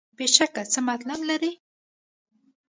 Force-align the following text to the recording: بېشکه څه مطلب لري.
بېشکه 0.17 0.63
څه 0.71 0.79
مطلب 0.89 1.19
لري. 1.29 1.51